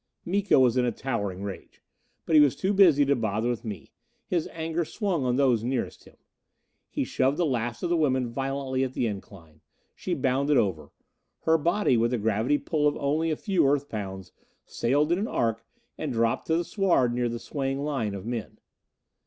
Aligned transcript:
Miko 0.25 0.59
was 0.59 0.77
in 0.77 0.85
a 0.85 0.91
towering 0.91 1.43
rage. 1.43 1.79
But 2.25 2.33
he 2.35 2.41
was 2.41 2.55
too 2.55 2.73
busy 2.73 3.05
to 3.05 3.15
bother 3.15 3.47
with 3.51 3.63
me; 3.63 3.91
his 4.25 4.49
anger 4.51 4.83
swung 4.83 5.25
on 5.25 5.35
those 5.35 5.63
nearest 5.63 6.05
him. 6.05 6.17
He 6.89 7.03
shoved 7.03 7.37
the 7.37 7.45
last 7.45 7.83
of 7.83 7.91
the 7.91 7.95
women 7.97 8.27
violently 8.27 8.83
at 8.83 8.93
the 8.93 9.05
incline. 9.05 9.61
She 9.93 10.15
bounded 10.15 10.57
over. 10.57 10.91
Her 11.41 11.59
body, 11.59 11.97
with 11.97 12.09
the 12.09 12.17
gravity 12.17 12.57
pull 12.57 12.87
of 12.87 12.97
only 12.97 13.29
a 13.29 13.35
few 13.35 13.67
Earth 13.67 13.89
pounds, 13.89 14.31
sailed 14.65 15.11
in 15.11 15.19
an 15.19 15.27
arc 15.27 15.63
and 15.99 16.11
dropped 16.11 16.47
to 16.47 16.57
the 16.57 16.63
sward 16.63 17.13
near 17.13 17.29
the 17.29 17.37
swaying 17.37 17.83
line 17.83 18.15
of 18.15 18.25
men. 18.25 18.57